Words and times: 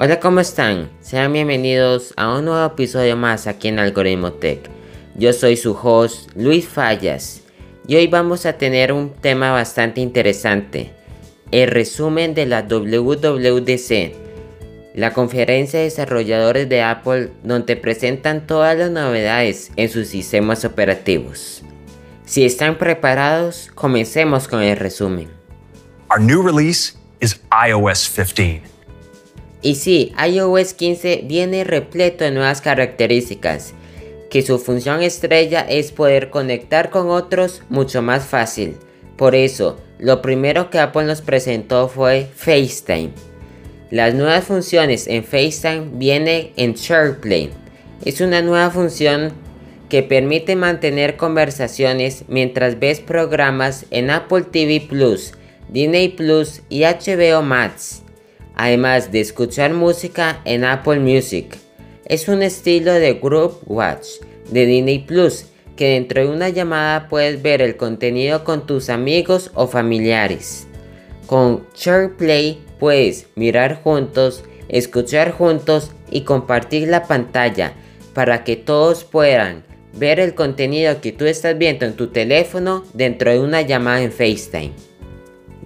Hola, 0.00 0.20
¿cómo 0.20 0.38
están? 0.38 0.88
Sean 1.00 1.32
bienvenidos 1.32 2.14
a 2.16 2.32
un 2.32 2.44
nuevo 2.44 2.64
episodio 2.64 3.16
más 3.16 3.48
aquí 3.48 3.66
en 3.66 3.80
Algoritmo 3.80 4.32
Tech. 4.32 4.60
Yo 5.16 5.32
soy 5.32 5.56
su 5.56 5.72
host, 5.72 6.30
Luis 6.36 6.68
Fallas, 6.68 7.42
y 7.88 7.96
hoy 7.96 8.06
vamos 8.06 8.46
a 8.46 8.52
tener 8.52 8.92
un 8.92 9.12
tema 9.12 9.50
bastante 9.50 10.00
interesante, 10.00 10.92
el 11.50 11.68
resumen 11.68 12.34
de 12.34 12.46
la 12.46 12.62
WWDC, 12.62 14.14
la 14.94 15.12
conferencia 15.12 15.80
de 15.80 15.86
desarrolladores 15.86 16.68
de 16.68 16.80
Apple 16.80 17.30
donde 17.42 17.74
presentan 17.74 18.46
todas 18.46 18.78
las 18.78 18.92
novedades 18.92 19.72
en 19.74 19.88
sus 19.88 20.06
sistemas 20.06 20.64
operativos. 20.64 21.64
Si 22.24 22.44
están 22.44 22.78
preparados, 22.78 23.72
comencemos 23.74 24.46
con 24.46 24.62
el 24.62 24.76
resumen. 24.76 25.28
Our 26.08 26.20
new 26.20 26.40
release 26.40 26.96
is 27.20 27.40
iOS 27.50 28.08
15. 28.08 28.77
Y 29.60 29.74
sí, 29.74 30.12
iOS 30.24 30.74
15 30.74 31.22
viene 31.24 31.64
repleto 31.64 32.24
de 32.24 32.30
nuevas 32.30 32.60
características, 32.60 33.74
que 34.30 34.42
su 34.42 34.58
función 34.58 35.02
estrella 35.02 35.66
es 35.68 35.90
poder 35.90 36.30
conectar 36.30 36.90
con 36.90 37.10
otros 37.10 37.62
mucho 37.68 38.00
más 38.00 38.24
fácil. 38.24 38.76
Por 39.16 39.34
eso, 39.34 39.80
lo 39.98 40.22
primero 40.22 40.70
que 40.70 40.78
Apple 40.78 41.04
nos 41.04 41.22
presentó 41.22 41.88
fue 41.88 42.28
FaceTime. 42.36 43.10
Las 43.90 44.14
nuevas 44.14 44.44
funciones 44.44 45.08
en 45.08 45.24
FaceTime 45.24 45.88
vienen 45.94 46.52
en 46.56 46.74
SharePlay. 46.74 47.50
Es 48.04 48.20
una 48.20 48.42
nueva 48.42 48.70
función 48.70 49.32
que 49.88 50.04
permite 50.04 50.54
mantener 50.54 51.16
conversaciones 51.16 52.24
mientras 52.28 52.78
ves 52.78 53.00
programas 53.00 53.86
en 53.90 54.10
Apple 54.10 54.42
TV 54.42 54.86
Plus, 54.88 55.32
Disney 55.68 56.10
Plus 56.10 56.60
y 56.68 56.82
HBO 56.82 57.42
Max 57.42 58.02
además 58.58 59.10
de 59.12 59.20
escuchar 59.20 59.72
música 59.72 60.42
en 60.44 60.64
Apple 60.64 60.98
Music. 60.98 61.56
Es 62.04 62.28
un 62.28 62.42
estilo 62.42 62.92
de 62.92 63.14
Group 63.14 63.60
Watch 63.66 64.06
de 64.50 64.66
Disney 64.66 64.98
Plus 64.98 65.46
que 65.76 65.90
dentro 65.90 66.20
de 66.20 66.28
una 66.28 66.48
llamada 66.48 67.08
puedes 67.08 67.40
ver 67.40 67.62
el 67.62 67.76
contenido 67.76 68.42
con 68.42 68.66
tus 68.66 68.90
amigos 68.90 69.52
o 69.54 69.68
familiares. 69.68 70.66
Con 71.26 71.66
SharePlay 71.74 72.58
puedes 72.80 73.28
mirar 73.36 73.80
juntos, 73.82 74.42
escuchar 74.68 75.30
juntos 75.30 75.92
y 76.10 76.22
compartir 76.22 76.88
la 76.88 77.04
pantalla 77.04 77.74
para 78.12 78.42
que 78.42 78.56
todos 78.56 79.04
puedan 79.04 79.62
ver 79.92 80.18
el 80.18 80.34
contenido 80.34 81.00
que 81.00 81.12
tú 81.12 81.26
estás 81.26 81.56
viendo 81.56 81.86
en 81.86 81.94
tu 81.94 82.08
teléfono 82.08 82.84
dentro 82.92 83.30
de 83.30 83.38
una 83.38 83.62
llamada 83.62 84.02
en 84.02 84.10
FaceTime. 84.10 84.72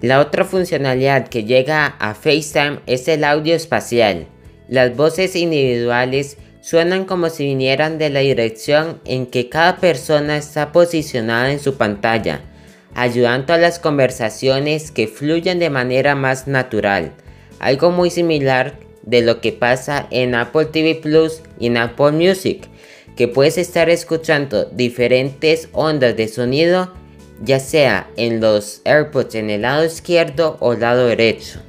La 0.03 0.19
otra 0.19 0.43
funcionalidad 0.43 1.29
que 1.29 1.45
llega 1.45 1.85
a 1.85 2.13
FaceTime 2.13 2.79
es 2.87 3.07
el 3.07 3.23
audio 3.23 3.55
espacial. 3.55 4.27
Las 4.67 4.97
voces 4.97 5.33
individuales 5.33 6.35
suenan 6.59 7.05
como 7.05 7.29
si 7.29 7.45
vinieran 7.45 7.97
de 7.97 8.09
la 8.09 8.19
dirección 8.19 8.99
en 9.05 9.25
que 9.27 9.47
cada 9.47 9.77
persona 9.77 10.35
está 10.35 10.73
posicionada 10.73 11.53
en 11.53 11.59
su 11.61 11.77
pantalla, 11.77 12.41
ayudando 12.93 13.53
a 13.53 13.57
las 13.57 13.79
conversaciones 13.79 14.91
que 14.91 15.07
fluyan 15.07 15.57
de 15.57 15.69
manera 15.69 16.15
más 16.15 16.47
natural, 16.47 17.13
algo 17.59 17.89
muy 17.89 18.09
similar 18.09 18.77
de 19.03 19.21
lo 19.21 19.39
que 19.39 19.53
pasa 19.53 20.07
en 20.11 20.35
Apple 20.35 20.65
TV 20.65 20.95
Plus 20.95 21.39
y 21.61 21.67
en 21.67 21.77
Apple 21.77 22.11
Music, 22.11 22.67
que 23.15 23.29
puedes 23.29 23.57
estar 23.57 23.89
escuchando 23.89 24.65
diferentes 24.65 25.69
ondas 25.71 26.17
de 26.17 26.27
sonido 26.27 26.91
ya 27.43 27.59
sea 27.59 28.09
en 28.15 28.39
los 28.39 28.81
AirPods 28.85 29.35
en 29.35 29.49
el 29.49 29.63
lado 29.63 29.85
izquierdo 29.85 30.57
o 30.59 30.73
lado 30.73 31.07
derecho. 31.07 31.59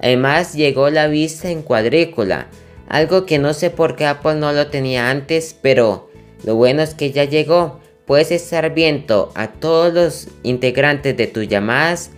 Además 0.00 0.54
llegó 0.54 0.90
la 0.90 1.08
vista 1.08 1.50
en 1.50 1.62
cuadrícula, 1.62 2.48
algo 2.88 3.26
que 3.26 3.38
no 3.38 3.52
sé 3.54 3.70
por 3.70 3.96
qué 3.96 4.06
Apple 4.06 4.36
no 4.36 4.52
lo 4.52 4.68
tenía 4.68 5.10
antes, 5.10 5.56
pero 5.60 6.10
lo 6.44 6.54
bueno 6.56 6.82
es 6.82 6.94
que 6.94 7.10
ya 7.12 7.24
llegó. 7.24 7.80
Puedes 8.06 8.30
estar 8.30 8.74
viendo 8.74 9.32
a 9.34 9.48
todos 9.48 9.92
los 9.94 10.28
integrantes 10.42 11.16
de 11.16 11.26
tus 11.26 11.48
llamadas 11.48 12.10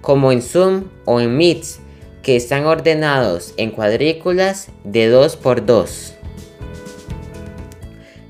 como 0.00 0.32
en 0.32 0.40
Zoom 0.40 0.84
o 1.04 1.20
en 1.20 1.36
Meet, 1.36 1.64
que 2.22 2.36
están 2.36 2.66
ordenados 2.66 3.54
en 3.56 3.70
cuadrículas 3.70 4.68
de 4.84 5.12
2x2. 5.12 6.14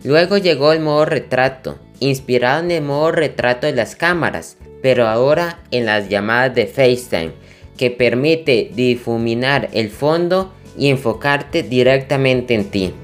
Luego 0.04 0.38
llegó 0.38 0.72
el 0.72 0.80
modo 0.80 1.04
retrato, 1.04 1.78
inspirado 2.08 2.62
en 2.62 2.70
el 2.70 2.82
modo 2.82 3.12
retrato 3.12 3.66
de 3.66 3.74
las 3.74 3.96
cámaras, 3.96 4.56
pero 4.82 5.06
ahora 5.06 5.60
en 5.70 5.86
las 5.86 6.08
llamadas 6.08 6.54
de 6.54 6.66
FaceTime, 6.66 7.32
que 7.76 7.90
permite 7.90 8.70
difuminar 8.74 9.68
el 9.72 9.90
fondo 9.90 10.52
y 10.76 10.88
enfocarte 10.88 11.62
directamente 11.62 12.54
en 12.54 12.70
ti. 12.70 12.94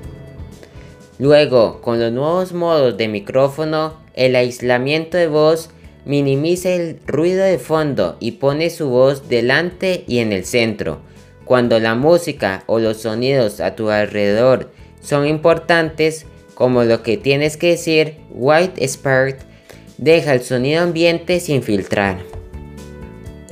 Luego, 1.19 1.81
con 1.81 1.99
los 2.01 2.13
nuevos 2.13 2.53
modos 2.53 2.97
de 2.97 3.09
micrófono, 3.09 3.95
el 4.15 4.37
aislamiento 4.37 5.17
de 5.17 5.27
voz 5.27 5.71
minimiza 6.05 6.71
el 6.71 7.01
ruido 7.07 7.45
de 7.45 7.59
fondo 7.59 8.17
y 8.21 8.33
pone 8.33 8.71
su 8.71 8.89
voz 8.89 9.29
delante 9.29 10.05
y 10.07 10.19
en 10.19 10.33
el 10.33 10.45
centro. 10.45 11.01
Cuando 11.45 11.81
la 11.81 11.95
música 11.95 12.63
o 12.67 12.79
los 12.79 12.99
sonidos 12.99 13.61
a 13.61 13.75
tu 13.75 13.91
alrededor 13.91 14.71
son 15.01 15.27
importantes, 15.27 16.27
como 16.59 16.83
lo 16.83 17.05
que 17.05 17.17
tienes 17.17 17.57
que 17.57 17.69
decir, 17.69 18.17
White 18.31 18.85
Spirit 18.85 19.37
deja 19.97 20.35
el 20.35 20.43
sonido 20.43 20.83
ambiente 20.83 21.39
sin 21.39 21.63
filtrar. 21.63 22.19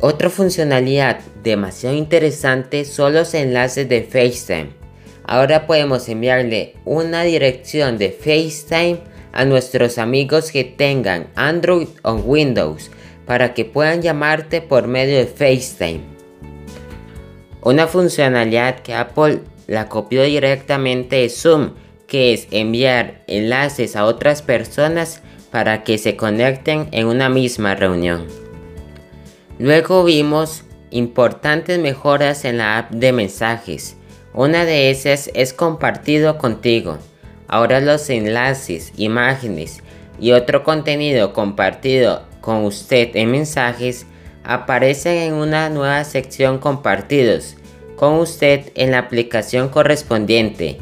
Otra 0.00 0.28
funcionalidad 0.28 1.20
demasiado 1.44 1.94
interesante 1.94 2.84
son 2.84 3.14
los 3.14 3.32
enlaces 3.34 3.88
de 3.88 4.02
FaceTime. 4.02 4.70
Ahora 5.22 5.68
podemos 5.68 6.08
enviarle 6.08 6.74
una 6.84 7.22
dirección 7.22 7.96
de 7.96 8.10
FaceTime 8.10 8.98
a 9.30 9.44
nuestros 9.44 9.98
amigos 9.98 10.50
que 10.50 10.64
tengan 10.64 11.28
Android 11.36 11.86
o 12.02 12.14
Windows 12.14 12.90
para 13.24 13.54
que 13.54 13.64
puedan 13.64 14.02
llamarte 14.02 14.62
por 14.62 14.88
medio 14.88 15.16
de 15.16 15.26
FaceTime. 15.26 16.00
Una 17.62 17.86
funcionalidad 17.86 18.80
que 18.80 18.94
Apple 18.94 19.42
la 19.68 19.88
copió 19.88 20.24
directamente 20.24 21.20
de 21.20 21.28
Zoom 21.28 21.85
que 22.06 22.32
es 22.32 22.48
enviar 22.50 23.22
enlaces 23.26 23.96
a 23.96 24.04
otras 24.04 24.42
personas 24.42 25.22
para 25.50 25.84
que 25.84 25.98
se 25.98 26.16
conecten 26.16 26.88
en 26.92 27.06
una 27.06 27.28
misma 27.28 27.74
reunión. 27.74 28.26
Luego 29.58 30.04
vimos 30.04 30.64
importantes 30.90 31.78
mejoras 31.78 32.44
en 32.44 32.58
la 32.58 32.78
app 32.78 32.90
de 32.90 33.12
mensajes. 33.12 33.96
Una 34.34 34.64
de 34.64 34.90
esas 34.90 35.30
es 35.34 35.52
compartido 35.52 36.38
contigo. 36.38 36.98
Ahora 37.48 37.80
los 37.80 38.10
enlaces, 38.10 38.92
imágenes 38.96 39.82
y 40.20 40.32
otro 40.32 40.62
contenido 40.64 41.32
compartido 41.32 42.24
con 42.40 42.64
usted 42.64 43.14
en 43.14 43.30
mensajes 43.30 44.06
aparecen 44.44 45.16
en 45.16 45.34
una 45.34 45.68
nueva 45.70 46.04
sección 46.04 46.58
compartidos 46.58 47.56
con 47.96 48.14
usted 48.14 48.72
en 48.74 48.92
la 48.92 48.98
aplicación 48.98 49.68
correspondiente 49.68 50.78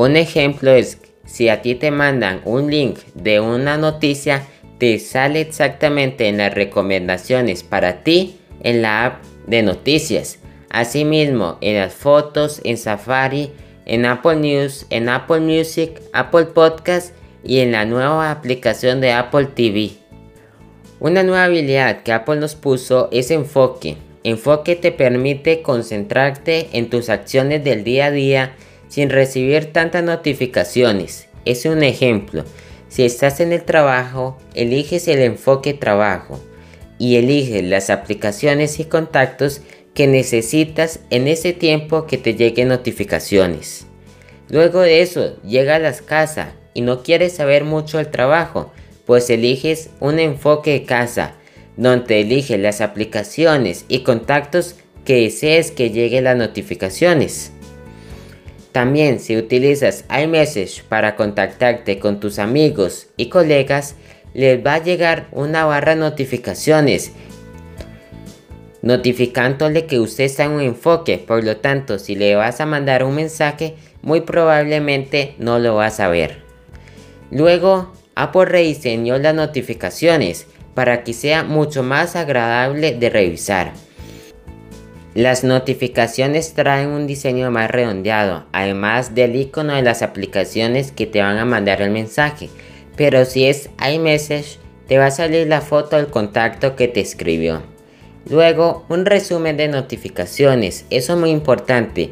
un 0.00 0.16
ejemplo 0.16 0.70
es 0.70 0.98
si 1.26 1.50
a 1.50 1.60
ti 1.60 1.74
te 1.74 1.90
mandan 1.90 2.40
un 2.46 2.70
link 2.70 3.00
de 3.14 3.38
una 3.38 3.76
noticia, 3.76 4.46
te 4.78 4.98
sale 4.98 5.42
exactamente 5.42 6.26
en 6.26 6.38
las 6.38 6.54
recomendaciones 6.54 7.62
para 7.62 8.02
ti 8.02 8.38
en 8.62 8.80
la 8.80 9.04
app 9.04 9.22
de 9.46 9.62
noticias. 9.62 10.38
Asimismo, 10.70 11.58
en 11.60 11.76
las 11.76 11.92
fotos, 11.92 12.62
en 12.64 12.78
Safari, 12.78 13.52
en 13.84 14.06
Apple 14.06 14.36
News, 14.36 14.86
en 14.88 15.10
Apple 15.10 15.40
Music, 15.40 16.00
Apple 16.14 16.46
Podcast 16.46 17.14
y 17.44 17.58
en 17.58 17.72
la 17.72 17.84
nueva 17.84 18.30
aplicación 18.30 19.02
de 19.02 19.12
Apple 19.12 19.48
TV. 19.54 19.90
Una 20.98 21.22
nueva 21.22 21.44
habilidad 21.44 22.04
que 22.04 22.12
Apple 22.12 22.36
nos 22.36 22.54
puso 22.54 23.10
es 23.12 23.30
enfoque. 23.30 23.98
Enfoque 24.24 24.76
te 24.76 24.92
permite 24.92 25.60
concentrarte 25.60 26.70
en 26.72 26.88
tus 26.88 27.10
acciones 27.10 27.62
del 27.64 27.84
día 27.84 28.06
a 28.06 28.10
día 28.10 28.54
sin 28.90 29.08
recibir 29.08 29.72
tantas 29.72 30.04
notificaciones. 30.04 31.28
Es 31.46 31.64
un 31.64 31.82
ejemplo. 31.82 32.44
Si 32.88 33.04
estás 33.04 33.40
en 33.40 33.52
el 33.52 33.62
trabajo, 33.62 34.36
eliges 34.52 35.08
el 35.08 35.20
enfoque 35.20 35.72
trabajo 35.72 36.38
y 36.98 37.16
eliges 37.16 37.64
las 37.64 37.88
aplicaciones 37.88 38.78
y 38.80 38.84
contactos 38.84 39.62
que 39.94 40.06
necesitas 40.06 41.00
en 41.08 41.28
ese 41.28 41.52
tiempo 41.52 42.06
que 42.06 42.18
te 42.18 42.34
lleguen 42.34 42.68
notificaciones. 42.68 43.86
Luego 44.48 44.80
de 44.80 45.02
eso, 45.02 45.40
llega 45.42 45.76
a 45.76 45.78
las 45.78 46.02
casas 46.02 46.48
y 46.74 46.80
no 46.80 47.02
quieres 47.02 47.34
saber 47.34 47.64
mucho 47.64 47.98
del 47.98 48.10
trabajo, 48.10 48.72
pues 49.06 49.30
eliges 49.30 49.90
un 50.00 50.18
enfoque 50.18 50.84
casa, 50.84 51.34
donde 51.76 52.20
eliges 52.20 52.58
las 52.58 52.80
aplicaciones 52.80 53.84
y 53.88 54.00
contactos 54.00 54.74
que 55.04 55.22
desees 55.22 55.70
que 55.70 55.90
lleguen 55.90 56.24
las 56.24 56.36
notificaciones. 56.36 57.52
También 58.72 59.18
si 59.18 59.36
utilizas 59.36 60.04
iMessage 60.10 60.84
para 60.88 61.16
contactarte 61.16 61.98
con 61.98 62.20
tus 62.20 62.38
amigos 62.38 63.08
y 63.16 63.28
colegas, 63.28 63.96
les 64.32 64.64
va 64.64 64.74
a 64.74 64.82
llegar 64.82 65.26
una 65.32 65.64
barra 65.64 65.94
de 65.94 66.00
notificaciones 66.00 67.12
notificándole 68.82 69.86
que 69.86 70.00
usted 70.00 70.24
está 70.24 70.44
en 70.44 70.52
un 70.52 70.60
enfoque. 70.60 71.18
Por 71.18 71.44
lo 71.44 71.56
tanto, 71.58 71.98
si 71.98 72.14
le 72.14 72.34
vas 72.36 72.60
a 72.60 72.66
mandar 72.66 73.04
un 73.04 73.14
mensaje, 73.14 73.74
muy 74.02 74.22
probablemente 74.22 75.34
no 75.38 75.58
lo 75.58 75.76
vas 75.76 76.00
a 76.00 76.08
ver. 76.08 76.42
Luego, 77.30 77.92
Apple 78.14 78.46
rediseñó 78.46 79.18
las 79.18 79.34
notificaciones 79.34 80.46
para 80.74 81.04
que 81.04 81.12
sea 81.12 81.44
mucho 81.44 81.82
más 81.82 82.16
agradable 82.16 82.92
de 82.92 83.10
revisar. 83.10 83.72
Las 85.14 85.42
notificaciones 85.42 86.54
traen 86.54 86.90
un 86.90 87.08
diseño 87.08 87.50
más 87.50 87.68
redondeado, 87.68 88.46
además 88.52 89.12
del 89.14 89.34
icono 89.34 89.74
de 89.74 89.82
las 89.82 90.02
aplicaciones 90.02 90.92
que 90.92 91.06
te 91.06 91.20
van 91.20 91.36
a 91.38 91.44
mandar 91.44 91.82
el 91.82 91.90
mensaje. 91.90 92.48
Pero 92.94 93.24
si 93.24 93.46
es 93.46 93.70
iMessage, 93.84 94.58
te 94.86 94.98
va 94.98 95.06
a 95.06 95.10
salir 95.10 95.48
la 95.48 95.62
foto 95.62 95.96
del 95.96 96.06
contacto 96.06 96.76
que 96.76 96.86
te 96.86 97.00
escribió. 97.00 97.62
Luego, 98.28 98.84
un 98.88 99.04
resumen 99.04 99.56
de 99.56 99.66
notificaciones, 99.66 100.84
eso 100.90 101.14
es 101.14 101.18
muy 101.18 101.30
importante, 101.30 102.10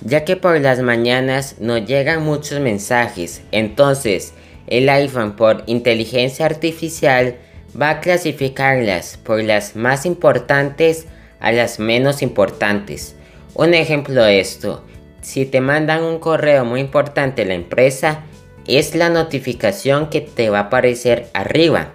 ya 0.00 0.24
que 0.24 0.36
por 0.36 0.60
las 0.60 0.80
mañanas 0.80 1.56
nos 1.60 1.86
llegan 1.86 2.24
muchos 2.24 2.58
mensajes, 2.58 3.42
entonces 3.52 4.32
el 4.66 4.88
iPhone 4.88 5.36
por 5.36 5.62
inteligencia 5.66 6.46
artificial 6.46 7.36
va 7.80 7.90
a 7.90 8.00
clasificarlas 8.00 9.16
por 9.16 9.42
las 9.42 9.76
más 9.76 10.06
importantes 10.06 11.06
a 11.40 11.52
las 11.52 11.78
menos 11.78 12.22
importantes. 12.22 13.16
Un 13.54 13.74
ejemplo 13.74 14.22
de 14.24 14.40
esto, 14.40 14.84
si 15.20 15.46
te 15.46 15.60
mandan 15.60 16.02
un 16.02 16.18
correo 16.18 16.64
muy 16.64 16.80
importante 16.80 17.42
de 17.42 17.48
la 17.48 17.54
empresa, 17.54 18.24
es 18.66 18.94
la 18.94 19.08
notificación 19.08 20.10
que 20.10 20.20
te 20.20 20.50
va 20.50 20.58
a 20.58 20.62
aparecer 20.62 21.28
arriba. 21.34 21.92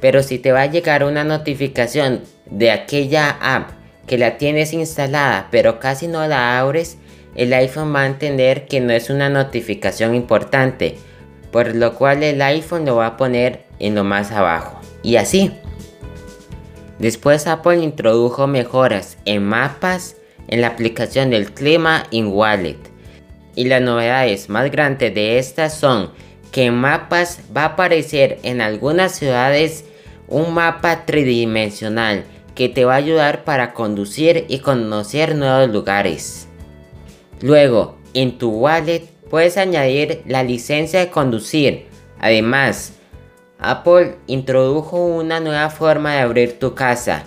Pero 0.00 0.22
si 0.22 0.38
te 0.38 0.52
va 0.52 0.62
a 0.62 0.66
llegar 0.66 1.04
una 1.04 1.24
notificación 1.24 2.22
de 2.46 2.70
aquella 2.70 3.30
app 3.40 3.70
que 4.06 4.18
la 4.18 4.38
tienes 4.38 4.72
instalada 4.72 5.48
pero 5.50 5.78
casi 5.78 6.08
no 6.08 6.26
la 6.26 6.58
abres, 6.58 6.98
el 7.34 7.52
iPhone 7.52 7.94
va 7.94 8.02
a 8.02 8.06
entender 8.06 8.66
que 8.66 8.80
no 8.80 8.92
es 8.92 9.10
una 9.10 9.28
notificación 9.28 10.14
importante, 10.14 10.96
por 11.52 11.74
lo 11.74 11.94
cual 11.94 12.22
el 12.22 12.42
iPhone 12.42 12.84
lo 12.84 12.96
va 12.96 13.06
a 13.06 13.16
poner 13.16 13.64
en 13.78 13.94
lo 13.94 14.04
más 14.04 14.32
abajo. 14.32 14.80
Y 15.02 15.16
así. 15.16 15.52
Después 16.98 17.46
Apple 17.46 17.78
introdujo 17.78 18.46
mejoras 18.46 19.18
en 19.24 19.44
mapas 19.44 20.16
en 20.48 20.60
la 20.60 20.68
aplicación 20.68 21.30
del 21.30 21.52
clima 21.52 22.04
in 22.10 22.28
Wallet. 22.28 22.78
Y 23.54 23.64
las 23.64 23.82
novedades 23.82 24.48
más 24.48 24.70
grandes 24.70 25.14
de 25.14 25.38
estas 25.38 25.74
son 25.78 26.10
que 26.50 26.64
en 26.66 26.74
mapas 26.74 27.40
va 27.56 27.62
a 27.62 27.66
aparecer 27.66 28.38
en 28.42 28.60
algunas 28.60 29.12
ciudades 29.12 29.84
un 30.26 30.54
mapa 30.54 31.06
tridimensional 31.06 32.24
que 32.54 32.68
te 32.68 32.84
va 32.84 32.94
a 32.94 32.98
ayudar 32.98 33.44
para 33.44 33.72
conducir 33.72 34.44
y 34.48 34.58
conocer 34.58 35.36
nuevos 35.36 35.70
lugares. 35.70 36.48
Luego, 37.40 37.98
en 38.14 38.38
tu 38.38 38.50
wallet 38.50 39.06
puedes 39.30 39.56
añadir 39.56 40.22
la 40.26 40.42
licencia 40.42 40.98
de 41.00 41.10
conducir. 41.10 41.86
Además, 42.18 42.94
Apple 43.60 44.14
introdujo 44.28 45.04
una 45.04 45.40
nueva 45.40 45.68
forma 45.70 46.14
de 46.14 46.20
abrir 46.20 46.60
tu 46.60 46.74
casa. 46.76 47.24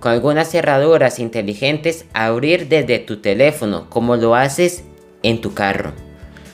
Con 0.00 0.10
algunas 0.10 0.50
cerraduras 0.50 1.20
inteligentes, 1.20 2.06
abrir 2.12 2.68
desde 2.68 2.98
tu 2.98 3.18
teléfono, 3.20 3.88
como 3.88 4.16
lo 4.16 4.34
haces 4.34 4.82
en 5.22 5.40
tu 5.40 5.54
carro. 5.54 5.92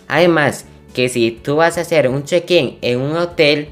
Además, 0.07 0.67
que 0.93 1.09
si 1.09 1.31
tú 1.31 1.57
vas 1.57 1.79
a 1.79 1.81
hacer 1.81 2.09
un 2.09 2.25
check-in 2.25 2.79
en 2.83 3.01
un 3.01 3.17
hotel, 3.17 3.71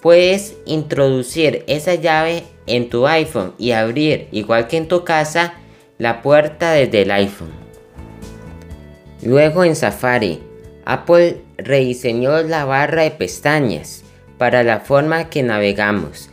puedes 0.00 0.56
introducir 0.64 1.64
esa 1.66 1.94
llave 1.94 2.44
en 2.66 2.88
tu 2.88 3.06
iPhone 3.06 3.52
y 3.58 3.72
abrir, 3.72 4.28
igual 4.32 4.68
que 4.68 4.78
en 4.78 4.88
tu 4.88 5.04
casa, 5.04 5.54
la 5.98 6.22
puerta 6.22 6.72
desde 6.72 7.02
el 7.02 7.10
iPhone. 7.10 7.52
Luego 9.22 9.64
en 9.64 9.76
Safari, 9.76 10.40
Apple 10.86 11.42
rediseñó 11.58 12.42
la 12.42 12.64
barra 12.64 13.02
de 13.02 13.10
pestañas 13.10 14.02
para 14.38 14.62
la 14.62 14.80
forma 14.80 15.30
que 15.30 15.42
navegamos. 15.42 16.30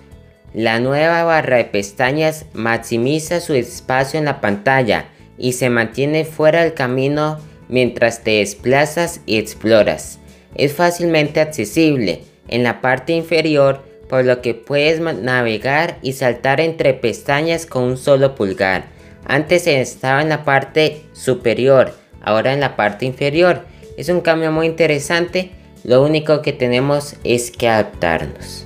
La 0.53 0.79
nueva 0.79 1.23
barra 1.23 1.57
de 1.57 1.65
pestañas 1.65 2.45
maximiza 2.53 3.39
su 3.39 3.53
espacio 3.53 4.17
en 4.17 4.25
la 4.25 4.41
pantalla 4.41 5.05
y 5.37 5.53
se 5.53 5.69
mantiene 5.69 6.25
fuera 6.25 6.63
del 6.63 6.73
camino 6.73 7.39
mientras 7.67 8.23
te 8.23 8.31
desplazas 8.39 9.21
y 9.25 9.37
exploras. 9.37 10.19
Es 10.55 10.73
fácilmente 10.73 11.39
accesible 11.39 12.23
en 12.47 12.63
la 12.63 12.81
parte 12.81 13.13
inferior 13.13 13.83
por 14.09 14.25
lo 14.25 14.41
que 14.41 14.55
puedes 14.55 14.99
navegar 14.99 15.99
y 16.01 16.13
saltar 16.13 16.59
entre 16.59 16.95
pestañas 16.95 17.67
con 17.67 17.83
un 17.83 17.97
solo 17.97 18.33
pulgar. 18.33 18.85
Antes 19.25 19.67
estaba 19.67 20.23
en 20.23 20.29
la 20.29 20.43
parte 20.43 21.03
superior, 21.13 21.93
ahora 22.21 22.53
en 22.53 22.59
la 22.59 22.75
parte 22.75 23.05
inferior. 23.05 23.65
Es 23.97 24.09
un 24.09 24.21
cambio 24.21 24.51
muy 24.51 24.65
interesante 24.65 25.51
lo 25.83 26.03
único 26.03 26.41
que 26.41 26.53
tenemos 26.53 27.15
es 27.23 27.51
que 27.51 27.67
adaptarnos. 27.67 28.65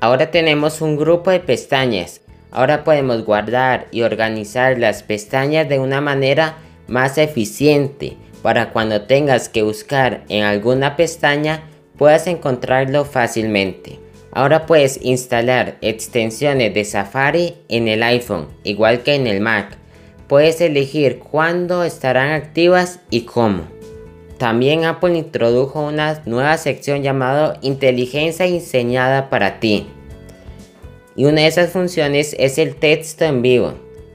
Ahora 0.00 0.30
tenemos 0.30 0.80
un 0.80 0.96
grupo 0.96 1.30
de 1.30 1.40
pestañas. 1.40 2.20
Ahora 2.50 2.84
podemos 2.84 3.24
guardar 3.24 3.88
y 3.90 4.02
organizar 4.02 4.78
las 4.78 5.02
pestañas 5.02 5.68
de 5.68 5.78
una 5.78 6.00
manera 6.00 6.56
más 6.86 7.18
eficiente 7.18 8.16
para 8.42 8.70
cuando 8.70 9.02
tengas 9.02 9.48
que 9.48 9.62
buscar 9.62 10.24
en 10.28 10.44
alguna 10.44 10.96
pestaña 10.96 11.64
puedas 11.96 12.26
encontrarlo 12.26 13.04
fácilmente. 13.04 13.98
Ahora 14.32 14.66
puedes 14.66 15.00
instalar 15.02 15.78
extensiones 15.80 16.72
de 16.72 16.84
Safari 16.84 17.56
en 17.68 17.88
el 17.88 18.02
iPhone, 18.02 18.46
igual 18.62 19.02
que 19.02 19.14
en 19.14 19.26
el 19.26 19.40
Mac. 19.40 19.76
Puedes 20.28 20.60
elegir 20.60 21.18
cuándo 21.18 21.82
estarán 21.84 22.32
activas 22.32 23.00
y 23.10 23.22
cómo. 23.22 23.77
También 24.38 24.84
Apple 24.84 25.18
introdujo 25.18 25.80
una 25.80 26.22
nueva 26.24 26.56
sección 26.58 27.02
llamada 27.02 27.58
Inteligencia 27.60 28.46
diseñada 28.46 29.30
para 29.30 29.58
ti. 29.58 29.88
Y 31.16 31.24
una 31.24 31.40
de 31.40 31.48
esas 31.48 31.70
funciones 31.70 32.36
es 32.38 32.58
el 32.58 32.76
texto 32.76 33.24
en 33.24 33.42
vivo. 33.42 33.74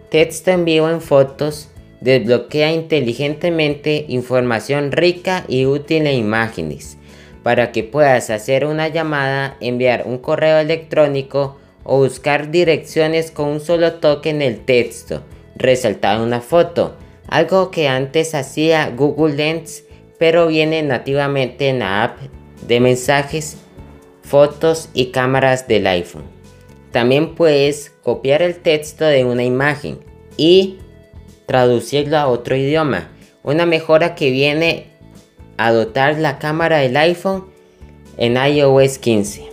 Texto 0.10 0.52
en 0.52 0.64
vivo 0.64 0.90
en 0.90 1.02
fotos 1.02 1.70
desbloquea 2.00 2.72
inteligentemente 2.72 4.06
información 4.10 4.92
rica 4.92 5.46
y 5.48 5.66
útil 5.66 6.06
en 6.06 6.18
imágenes 6.18 6.98
para 7.44 7.72
que 7.72 7.84
puedas 7.84 8.30
hacer 8.30 8.66
una 8.66 8.88
llamada, 8.88 9.58
enviar 9.60 10.04
un 10.06 10.18
correo 10.18 10.60
electrónico 10.60 11.58
o 11.84 11.98
buscar 11.98 12.52
direcciones 12.52 13.32
con 13.32 13.50
un 13.50 13.60
solo 13.60 13.96
toque 13.96 14.30
en 14.30 14.42
el 14.42 14.64
texto, 14.64 15.22
resaltado 15.56 16.22
en 16.22 16.28
una 16.28 16.42
foto, 16.42 16.96
algo 17.28 17.70
que 17.72 17.90
antes 17.90 18.34
hacía 18.34 18.90
Google 18.90 19.36
Lens 19.36 19.84
pero 20.24 20.48
viene 20.48 20.82
nativamente 20.84 21.68
en 21.68 21.80
la 21.80 22.02
app 22.02 22.18
de 22.66 22.80
mensajes, 22.80 23.58
fotos 24.22 24.88
y 24.94 25.08
cámaras 25.08 25.68
del 25.68 25.86
iPhone. 25.86 26.24
También 26.94 27.36
puedes 27.36 27.92
copiar 28.04 28.42
el 28.42 28.56
texto 28.56 29.04
de 29.04 29.26
una 29.26 29.44
imagen 29.44 30.00
y 30.38 30.78
traducirlo 31.46 32.18
a 32.18 32.28
otro 32.28 32.56
idioma. 32.56 33.12
Una 33.44 33.66
mejora 33.66 34.16
que 34.16 34.32
viene 34.32 34.88
a 35.58 35.74
dotar 35.74 36.18
la 36.18 36.40
cámara 36.40 36.78
del 36.78 36.96
iPhone 36.96 37.44
en 38.16 38.38
iOS 38.38 39.00
15. 39.00 39.44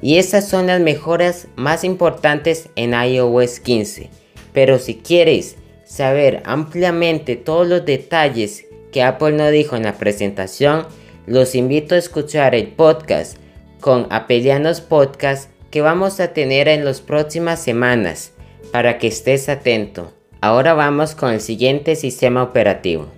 Y 0.00 0.16
estas 0.16 0.48
son 0.48 0.68
las 0.68 0.80
mejoras 0.80 1.46
más 1.56 1.84
importantes 1.84 2.70
en 2.74 2.94
iOS 2.94 3.60
15. 3.60 4.08
Pero 4.54 4.78
si 4.78 4.94
quieres 4.94 5.56
saber 5.84 6.42
ampliamente 6.46 7.36
todos 7.36 7.68
los 7.68 7.84
detalles 7.84 8.64
que 8.92 9.02
Apple 9.02 9.32
no 9.32 9.50
dijo 9.50 9.74
en 9.74 9.82
la 9.82 9.94
presentación, 9.94 10.86
los 11.26 11.54
invito 11.54 11.94
a 11.94 11.98
escuchar 11.98 12.54
el 12.54 12.68
podcast 12.68 13.38
con 13.80 14.06
Apelianos 14.10 14.80
Podcast 14.80 15.50
que 15.70 15.80
vamos 15.80 16.20
a 16.20 16.28
tener 16.28 16.68
en 16.68 16.84
las 16.84 17.00
próximas 17.00 17.60
semanas 17.60 18.32
para 18.70 18.98
que 18.98 19.08
estés 19.08 19.48
atento. 19.48 20.12
Ahora 20.40 20.74
vamos 20.74 21.14
con 21.14 21.32
el 21.32 21.40
siguiente 21.40 21.96
sistema 21.96 22.42
operativo. 22.42 23.08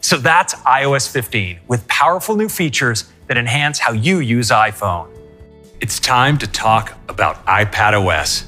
So 0.00 0.16
that's 0.16 0.54
iOS 0.64 1.06
15 1.08 1.60
with 1.68 1.86
powerful 1.88 2.34
new 2.34 2.48
features 2.48 3.10
that 3.26 3.36
enhance 3.36 3.78
how 3.78 3.92
you 3.92 4.20
use 4.20 4.50
iPhone. 4.50 5.08
It's 5.80 6.00
time 6.00 6.38
to 6.38 6.46
talk 6.46 6.94
about 7.08 7.44
iPadOS. 7.46 8.44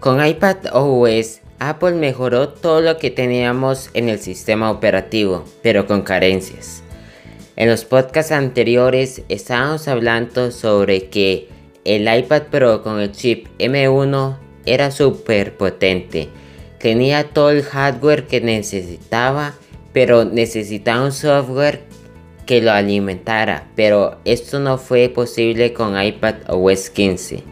Con 0.00 0.18
iPadOS 0.18 1.41
Apple 1.68 1.92
mejoró 1.92 2.48
todo 2.48 2.80
lo 2.80 2.98
que 2.98 3.10
teníamos 3.10 3.90
en 3.94 4.08
el 4.08 4.18
sistema 4.18 4.70
operativo, 4.70 5.44
pero 5.62 5.86
con 5.86 6.02
carencias. 6.02 6.82
En 7.54 7.68
los 7.68 7.84
podcasts 7.84 8.32
anteriores 8.32 9.22
estábamos 9.28 9.86
hablando 9.86 10.50
sobre 10.50 11.08
que 11.08 11.48
el 11.84 12.12
iPad 12.12 12.44
Pro 12.50 12.82
con 12.82 12.98
el 12.98 13.12
chip 13.12 13.46
M1 13.58 14.38
era 14.66 14.90
súper 14.90 15.56
potente. 15.56 16.28
Tenía 16.80 17.28
todo 17.28 17.50
el 17.50 17.62
hardware 17.62 18.26
que 18.26 18.40
necesitaba, 18.40 19.54
pero 19.92 20.24
necesitaba 20.24 21.04
un 21.04 21.12
software 21.12 21.84
que 22.44 22.60
lo 22.60 22.72
alimentara. 22.72 23.68
Pero 23.76 24.18
esto 24.24 24.58
no 24.58 24.78
fue 24.78 25.08
posible 25.08 25.72
con 25.72 26.00
iPad 26.00 26.34
OS 26.48 26.90
15. 26.90 27.44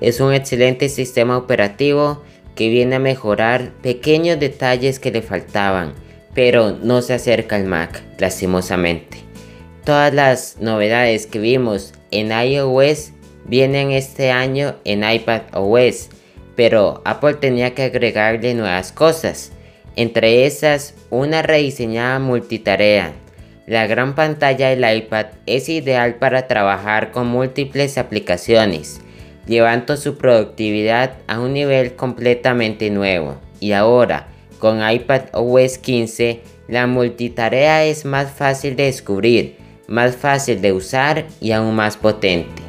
es 0.00 0.20
un 0.20 0.32
excelente 0.32 0.88
sistema 0.88 1.36
operativo 1.36 2.22
que 2.58 2.70
viene 2.70 2.96
a 2.96 2.98
mejorar 2.98 3.70
pequeños 3.82 4.40
detalles 4.40 4.98
que 4.98 5.12
le 5.12 5.22
faltaban, 5.22 5.94
pero 6.34 6.72
no 6.72 7.02
se 7.02 7.14
acerca 7.14 7.54
al 7.54 7.66
Mac, 7.66 8.02
lastimosamente. 8.18 9.18
Todas 9.84 10.12
las 10.12 10.56
novedades 10.58 11.28
que 11.28 11.38
vimos 11.38 11.94
en 12.10 12.32
iOS 12.32 13.12
vienen 13.44 13.92
este 13.92 14.32
año 14.32 14.74
en 14.84 15.08
iPad 15.08 15.42
OS, 15.52 16.08
pero 16.56 17.00
Apple 17.04 17.34
tenía 17.34 17.76
que 17.76 17.84
agregarle 17.84 18.54
nuevas 18.54 18.90
cosas, 18.90 19.52
entre 19.94 20.44
esas 20.44 20.96
una 21.10 21.42
rediseñada 21.42 22.18
multitarea. 22.18 23.12
La 23.68 23.86
gran 23.86 24.16
pantalla 24.16 24.70
del 24.70 24.96
iPad 24.96 25.26
es 25.46 25.68
ideal 25.68 26.16
para 26.16 26.48
trabajar 26.48 27.12
con 27.12 27.28
múltiples 27.28 27.98
aplicaciones, 27.98 29.00
llevando 29.48 29.96
su 29.96 30.16
productividad 30.16 31.14
a 31.26 31.40
un 31.40 31.54
nivel 31.54 31.96
completamente 31.96 32.90
nuevo. 32.90 33.36
Y 33.58 33.72
ahora, 33.72 34.28
con 34.58 34.88
iPad 34.88 35.22
OS 35.32 35.78
15, 35.78 36.40
la 36.68 36.86
multitarea 36.86 37.84
es 37.84 38.04
más 38.04 38.30
fácil 38.30 38.76
de 38.76 38.84
descubrir, 38.84 39.56
más 39.88 40.14
fácil 40.14 40.60
de 40.60 40.72
usar 40.72 41.26
y 41.40 41.52
aún 41.52 41.74
más 41.74 41.96
potente. 41.96 42.62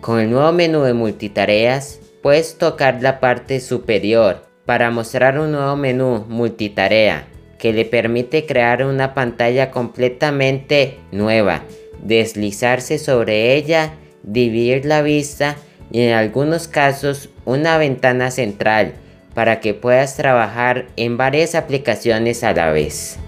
Con 0.00 0.18
el 0.18 0.30
nuevo 0.30 0.50
menú 0.52 0.82
de 0.82 0.94
multitareas, 0.94 2.00
puedes 2.22 2.56
tocar 2.56 3.02
la 3.02 3.20
parte 3.20 3.60
superior 3.60 4.46
para 4.64 4.90
mostrar 4.90 5.38
un 5.38 5.52
nuevo 5.52 5.76
menú 5.76 6.24
multitarea 6.28 7.26
que 7.58 7.72
le 7.74 7.84
permite 7.84 8.46
crear 8.46 8.84
una 8.86 9.12
pantalla 9.12 9.70
completamente 9.70 10.98
nueva, 11.12 11.62
deslizarse 12.02 12.98
sobre 12.98 13.54
ella, 13.54 13.92
dividir 14.22 14.84
la 14.84 15.02
vista 15.02 15.56
y 15.90 16.02
en 16.02 16.14
algunos 16.14 16.68
casos 16.68 17.30
una 17.44 17.78
ventana 17.78 18.30
central 18.30 18.94
para 19.34 19.60
que 19.60 19.74
puedas 19.74 20.16
trabajar 20.16 20.86
en 20.96 21.16
varias 21.16 21.54
aplicaciones 21.54 22.44
a 22.44 22.52
la 22.52 22.70
vez. 22.70 23.18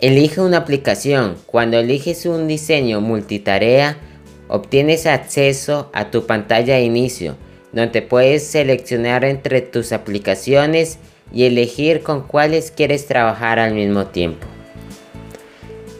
Elige 0.00 0.40
una 0.40 0.58
aplicación. 0.58 1.36
Cuando 1.46 1.78
eliges 1.78 2.24
un 2.24 2.46
diseño 2.46 3.00
multitarea, 3.00 3.96
obtienes 4.46 5.06
acceso 5.06 5.90
a 5.92 6.10
tu 6.10 6.24
pantalla 6.26 6.76
de 6.76 6.82
inicio, 6.82 7.36
donde 7.72 8.02
puedes 8.02 8.46
seleccionar 8.46 9.24
entre 9.24 9.60
tus 9.60 9.92
aplicaciones 9.92 10.98
y 11.32 11.44
elegir 11.44 12.02
con 12.02 12.26
cuáles 12.26 12.70
quieres 12.70 13.06
trabajar 13.06 13.58
al 13.58 13.74
mismo 13.74 14.06
tiempo. 14.06 14.46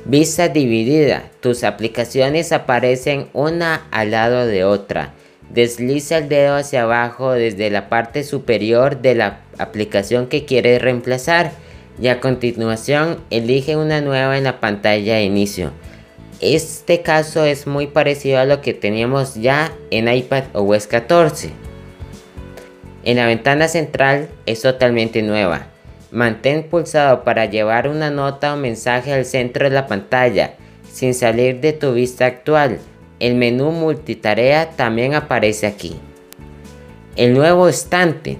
Vista 0.09 0.49
dividida. 0.49 1.31
Tus 1.41 1.65
aplicaciones 1.65 2.53
aparecen 2.53 3.29
una 3.35 3.87
al 3.91 4.13
lado 4.13 4.47
de 4.47 4.65
otra. 4.65 5.13
Desliza 5.51 6.17
el 6.17 6.31
dedo 6.31 6.57
hacia 6.57 6.85
abajo 6.85 7.33
desde 7.33 7.69
la 7.69 7.91
parte 7.91 8.25
superior 8.25 9.03
de 9.03 9.15
la 9.15 9.41
aplicación 9.59 10.29
que 10.29 10.47
quieres 10.47 10.81
reemplazar 10.81 11.53
y 12.01 12.09
a 12.09 12.21
continuación 12.21 13.19
elige 13.29 13.77
una 13.77 14.01
nueva 14.01 14.39
en 14.39 14.45
la 14.45 14.61
pantalla 14.61 15.17
de 15.17 15.25
inicio. 15.25 15.73
Este 16.41 17.03
caso 17.03 17.45
es 17.45 17.67
muy 17.67 17.87
parecido 17.87 18.39
a 18.39 18.47
lo 18.47 18.63
que 18.63 18.73
teníamos 18.73 19.35
ya 19.35 19.73
en 19.91 20.09
iPad 20.09 20.45
OS 20.55 20.87
14. 20.87 21.51
En 23.05 23.17
la 23.17 23.27
ventana 23.27 23.69
central 23.69 24.31
es 24.47 24.63
totalmente 24.63 25.21
nueva. 25.21 25.67
Mantén 26.11 26.65
pulsado 26.65 27.23
para 27.23 27.45
llevar 27.47 27.89
una 27.89 28.11
nota 28.11 28.55
o 28.55 28.57
mensaje 28.57 29.13
al 29.13 29.25
centro 29.25 29.65
de 29.69 29.75
la 29.75 29.87
pantalla 29.87 30.55
sin 30.91 31.15
salir 31.15 31.61
de 31.61 31.73
tu 31.73 31.93
vista 31.93 32.27
actual. 32.27 32.79
El 33.21 33.35
menú 33.35 33.71
multitarea 33.73 34.71
también 34.71 35.15
aparece 35.15 35.67
aquí. 35.67 35.97
El 37.17 37.35
nuevo 37.35 37.69
estante. 37.69 38.39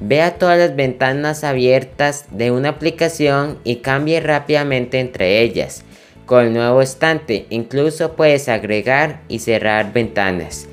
Vea 0.00 0.38
todas 0.38 0.58
las 0.58 0.74
ventanas 0.74 1.44
abiertas 1.44 2.26
de 2.30 2.50
una 2.50 2.70
aplicación 2.70 3.58
y 3.62 3.76
cambie 3.76 4.20
rápidamente 4.20 5.00
entre 5.00 5.40
ellas. 5.42 5.84
Con 6.26 6.46
el 6.46 6.52
nuevo 6.54 6.82
estante 6.82 7.46
incluso 7.50 8.16
puedes 8.16 8.48
agregar 8.48 9.20
y 9.28 9.40
cerrar 9.40 9.92
ventanas. 9.92 10.68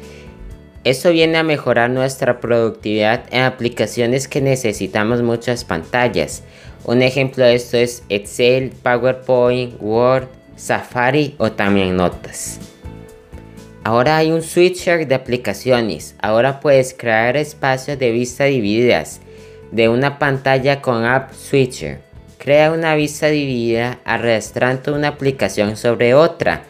Esto 0.83 1.11
viene 1.11 1.37
a 1.37 1.43
mejorar 1.43 1.91
nuestra 1.91 2.39
productividad 2.39 3.25
en 3.29 3.43
aplicaciones 3.43 4.27
que 4.27 4.41
necesitamos 4.41 5.21
muchas 5.21 5.63
pantallas. 5.63 6.41
Un 6.85 7.03
ejemplo 7.03 7.45
de 7.45 7.53
esto 7.53 7.77
es 7.77 8.03
Excel, 8.09 8.71
PowerPoint, 8.81 9.75
Word, 9.79 10.27
Safari 10.55 11.35
o 11.37 11.51
también 11.51 11.95
Notas. 11.95 12.59
Ahora 13.83 14.17
hay 14.17 14.31
un 14.31 14.41
switcher 14.41 15.07
de 15.07 15.13
aplicaciones. 15.13 16.15
Ahora 16.19 16.59
puedes 16.59 16.95
crear 16.95 17.37
espacios 17.37 17.99
de 17.99 18.11
vista 18.11 18.45
divididas 18.45 19.21
de 19.71 19.87
una 19.87 20.17
pantalla 20.17 20.81
con 20.81 21.05
App 21.05 21.31
Switcher. 21.33 21.99
Crea 22.39 22.71
una 22.71 22.95
vista 22.95 23.27
dividida 23.27 23.99
arrastrando 24.03 24.95
una 24.95 25.09
aplicación 25.09 25.77
sobre 25.77 26.15
otra. 26.15 26.63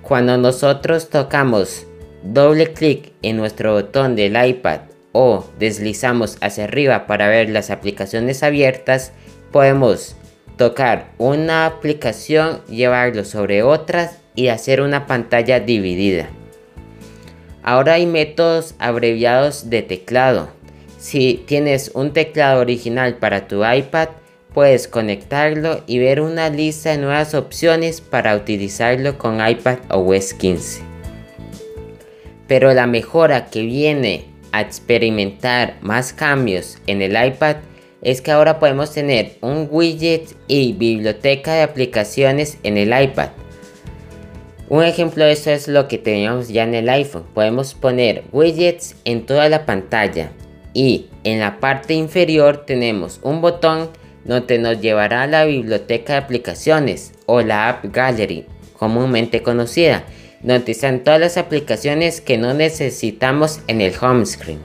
Cuando 0.00 0.38
nosotros 0.38 1.10
tocamos 1.10 1.87
doble 2.32 2.72
clic 2.72 3.12
en 3.22 3.36
nuestro 3.36 3.72
botón 3.72 4.14
del 4.14 4.36
iPad 4.36 4.80
o 5.12 5.44
deslizamos 5.58 6.36
hacia 6.40 6.64
arriba 6.64 7.06
para 7.06 7.28
ver 7.28 7.48
las 7.48 7.70
aplicaciones 7.70 8.42
abiertas, 8.42 9.12
podemos 9.50 10.14
tocar 10.56 11.10
una 11.18 11.66
aplicación, 11.66 12.60
llevarlo 12.66 13.24
sobre 13.24 13.62
otras 13.62 14.18
y 14.34 14.48
hacer 14.48 14.80
una 14.82 15.06
pantalla 15.06 15.60
dividida. 15.60 16.28
Ahora 17.62 17.94
hay 17.94 18.06
métodos 18.06 18.74
abreviados 18.78 19.70
de 19.70 19.82
teclado. 19.82 20.50
Si 20.98 21.42
tienes 21.46 21.90
un 21.94 22.12
teclado 22.12 22.60
original 22.60 23.16
para 23.16 23.48
tu 23.48 23.64
iPad, 23.64 24.08
puedes 24.52 24.88
conectarlo 24.88 25.82
y 25.86 25.98
ver 25.98 26.20
una 26.20 26.50
lista 26.50 26.90
de 26.90 26.98
nuevas 26.98 27.34
opciones 27.34 28.00
para 28.00 28.36
utilizarlo 28.36 29.16
con 29.16 29.46
iPad 29.46 29.78
OS 29.90 30.34
15. 30.34 30.87
Pero 32.48 32.74
la 32.74 32.88
mejora 32.88 33.46
que 33.46 33.62
viene 33.62 34.24
a 34.50 34.60
experimentar 34.60 35.76
más 35.80 36.12
cambios 36.12 36.78
en 36.88 37.02
el 37.02 37.12
iPad 37.12 37.56
es 38.02 38.20
que 38.20 38.30
ahora 38.30 38.58
podemos 38.58 38.92
tener 38.92 39.36
un 39.40 39.68
widget 39.70 40.34
y 40.48 40.72
biblioteca 40.72 41.54
de 41.54 41.62
aplicaciones 41.62 42.58
en 42.62 42.78
el 42.78 42.88
iPad. 42.88 43.28
Un 44.68 44.84
ejemplo 44.84 45.24
de 45.24 45.32
eso 45.32 45.50
es 45.50 45.66
lo 45.68 45.88
que 45.88 45.98
teníamos 45.98 46.48
ya 46.48 46.64
en 46.64 46.74
el 46.74 46.88
iPhone. 46.88 47.24
Podemos 47.34 47.74
poner 47.74 48.24
widgets 48.32 48.96
en 49.04 49.24
toda 49.24 49.48
la 49.48 49.64
pantalla 49.64 50.30
y 50.74 51.06
en 51.24 51.40
la 51.40 51.58
parte 51.58 51.94
inferior 51.94 52.64
tenemos 52.66 53.18
un 53.22 53.40
botón 53.40 53.90
donde 54.24 54.58
nos 54.58 54.80
llevará 54.80 55.22
a 55.22 55.26
la 55.26 55.44
biblioteca 55.44 56.12
de 56.12 56.18
aplicaciones 56.18 57.12
o 57.24 57.40
la 57.40 57.68
App 57.68 57.86
Gallery, 57.92 58.44
comúnmente 58.76 59.42
conocida, 59.42 60.04
están 60.66 61.04
todas 61.04 61.20
las 61.20 61.36
aplicaciones 61.36 62.20
que 62.20 62.38
no 62.38 62.54
necesitamos 62.54 63.60
en 63.66 63.80
el 63.80 63.94
home 64.00 64.26
screen. 64.26 64.60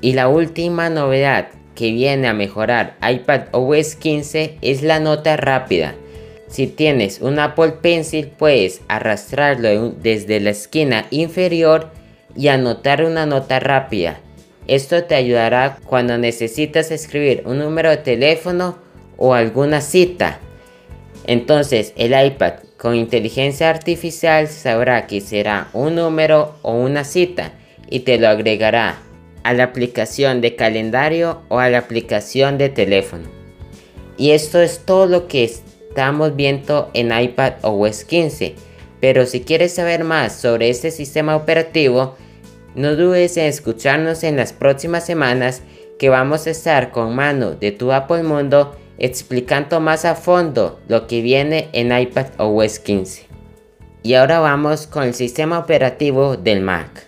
Y 0.00 0.12
la 0.12 0.28
última 0.28 0.90
novedad 0.90 1.48
que 1.74 1.90
viene 1.92 2.28
a 2.28 2.34
mejorar 2.34 2.96
iPad 3.02 3.42
OS 3.52 3.94
15 3.96 4.58
es 4.60 4.82
la 4.82 5.00
nota 5.00 5.36
rápida. 5.36 5.94
Si 6.48 6.66
tienes 6.66 7.20
un 7.20 7.38
Apple 7.38 7.72
Pencil 7.80 8.28
puedes 8.28 8.82
arrastrarlo 8.88 9.90
desde 9.90 10.40
la 10.40 10.50
esquina 10.50 11.06
inferior 11.10 11.90
y 12.36 12.48
anotar 12.48 13.04
una 13.04 13.26
nota 13.26 13.58
rápida 13.60 14.20
esto 14.66 15.04
te 15.04 15.14
ayudará 15.14 15.78
cuando 15.84 16.16
necesitas 16.16 16.90
escribir 16.90 17.42
un 17.44 17.58
número 17.58 17.90
de 17.90 17.98
teléfono 17.98 18.78
o 19.16 19.34
alguna 19.34 19.80
cita. 19.80 20.38
Entonces 21.26 21.92
el 21.96 22.12
iPad 22.12 22.54
con 22.84 22.96
inteligencia 22.96 23.70
artificial 23.70 24.46
sabrá 24.46 25.06
que 25.06 25.22
será 25.22 25.68
un 25.72 25.94
número 25.94 26.56
o 26.60 26.74
una 26.74 27.04
cita 27.04 27.52
y 27.88 28.00
te 28.00 28.18
lo 28.18 28.28
agregará 28.28 28.98
a 29.42 29.54
la 29.54 29.64
aplicación 29.64 30.42
de 30.42 30.54
calendario 30.54 31.40
o 31.48 31.60
a 31.60 31.70
la 31.70 31.78
aplicación 31.78 32.58
de 32.58 32.68
teléfono. 32.68 33.26
Y 34.18 34.32
esto 34.32 34.60
es 34.60 34.80
todo 34.84 35.06
lo 35.06 35.28
que 35.28 35.44
estamos 35.44 36.36
viendo 36.36 36.90
en 36.92 37.18
iPad 37.18 37.54
OS 37.62 38.04
15. 38.04 38.54
Pero 39.00 39.24
si 39.24 39.40
quieres 39.40 39.72
saber 39.72 40.04
más 40.04 40.34
sobre 40.34 40.68
este 40.68 40.90
sistema 40.90 41.36
operativo, 41.36 42.16
no 42.74 42.96
dudes 42.96 43.38
en 43.38 43.46
escucharnos 43.46 44.24
en 44.24 44.36
las 44.36 44.52
próximas 44.52 45.06
semanas 45.06 45.62
que 45.98 46.10
vamos 46.10 46.46
a 46.46 46.50
estar 46.50 46.90
con 46.90 47.14
mano 47.14 47.52
de 47.52 47.72
tu 47.72 47.92
Apple 47.92 48.24
Mundo 48.24 48.76
explicando 48.98 49.80
más 49.80 50.04
a 50.04 50.14
fondo 50.14 50.80
lo 50.88 51.06
que 51.06 51.22
viene 51.22 51.68
en 51.72 51.96
iPad 51.96 52.26
OS 52.38 52.78
15. 52.78 53.26
Y 54.02 54.14
ahora 54.14 54.38
vamos 54.40 54.86
con 54.86 55.04
el 55.04 55.14
sistema 55.14 55.58
operativo 55.58 56.36
del 56.36 56.60
Mac. 56.60 57.06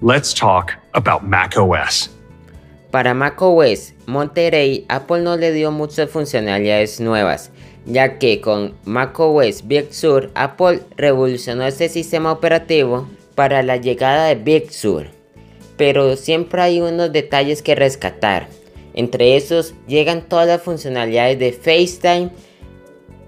Let's 0.00 0.34
talk 0.34 0.72
about 0.92 1.22
macOS. 1.22 2.10
Para 2.90 3.14
macOS 3.14 3.92
Monterey, 4.06 4.84
Apple 4.88 5.22
no 5.22 5.36
le 5.36 5.52
dio 5.52 5.70
muchas 5.70 6.10
funcionalidades 6.10 7.00
nuevas, 7.00 7.50
ya 7.86 8.18
que 8.18 8.40
con 8.40 8.74
macOS 8.84 9.66
Big 9.66 9.92
Sur 9.92 10.30
Apple 10.34 10.80
revolucionó 10.96 11.64
este 11.66 11.88
sistema 11.88 12.32
operativo 12.32 13.08
para 13.34 13.62
la 13.62 13.76
llegada 13.76 14.26
de 14.26 14.36
Big 14.36 14.72
Sur. 14.72 15.08
Pero 15.76 16.16
siempre 16.16 16.62
hay 16.62 16.80
unos 16.80 17.12
detalles 17.12 17.62
que 17.62 17.74
rescatar. 17.74 18.46
Entre 18.94 19.36
esos 19.36 19.74
llegan 19.86 20.28
todas 20.28 20.46
las 20.46 20.62
funcionalidades 20.62 21.38
de 21.38 21.52
FaceTime, 21.52 22.30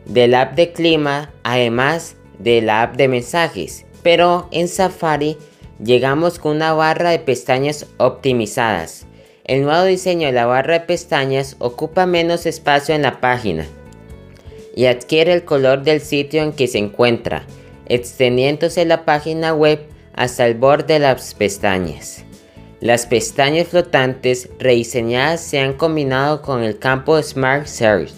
del 0.04 0.34
app 0.34 0.54
de 0.54 0.72
clima, 0.72 1.32
además 1.42 2.16
de 2.38 2.62
la 2.62 2.82
app 2.82 2.96
de 2.96 3.08
mensajes. 3.08 3.84
Pero 4.02 4.48
en 4.52 4.68
Safari 4.68 5.36
llegamos 5.82 6.38
con 6.38 6.56
una 6.56 6.72
barra 6.72 7.10
de 7.10 7.18
pestañas 7.18 7.86
optimizadas. 7.98 9.06
El 9.44 9.62
nuevo 9.62 9.84
diseño 9.84 10.26
de 10.26 10.32
la 10.32 10.46
barra 10.46 10.74
de 10.74 10.86
pestañas 10.86 11.56
ocupa 11.58 12.06
menos 12.06 12.46
espacio 12.46 12.94
en 12.94 13.02
la 13.02 13.20
página 13.20 13.66
y 14.74 14.86
adquiere 14.86 15.32
el 15.32 15.44
color 15.44 15.82
del 15.82 16.00
sitio 16.00 16.42
en 16.42 16.52
que 16.52 16.68
se 16.68 16.78
encuentra, 16.78 17.44
extendiéndose 17.86 18.84
la 18.84 19.04
página 19.04 19.54
web 19.54 19.80
hasta 20.14 20.46
el 20.46 20.54
borde 20.54 20.94
de 20.94 21.00
las 21.00 21.34
pestañas. 21.34 22.25
Las 22.80 23.06
pestañas 23.06 23.68
flotantes 23.68 24.50
rediseñadas 24.58 25.40
se 25.40 25.60
han 25.60 25.72
combinado 25.72 26.42
con 26.42 26.62
el 26.62 26.78
campo 26.78 27.20
Smart 27.22 27.66
Search, 27.66 28.12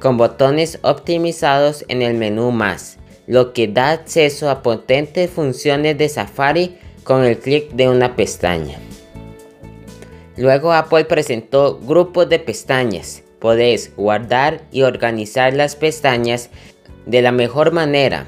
con 0.00 0.16
botones 0.16 0.80
optimizados 0.82 1.84
en 1.86 2.02
el 2.02 2.14
menú 2.14 2.50
más, 2.50 2.98
lo 3.28 3.52
que 3.52 3.68
da 3.68 3.92
acceso 3.92 4.50
a 4.50 4.62
potentes 4.62 5.30
funciones 5.30 5.96
de 5.98 6.08
Safari 6.08 6.78
con 7.04 7.24
el 7.24 7.38
clic 7.38 7.70
de 7.70 7.88
una 7.88 8.16
pestaña. 8.16 8.78
Luego 10.36 10.72
Apple 10.72 11.04
presentó 11.04 11.78
grupos 11.78 12.28
de 12.28 12.40
pestañas. 12.40 13.22
Podés 13.38 13.94
guardar 13.96 14.62
y 14.72 14.82
organizar 14.82 15.54
las 15.54 15.76
pestañas 15.76 16.50
de 17.06 17.22
la 17.22 17.30
mejor 17.30 17.70
manera, 17.70 18.26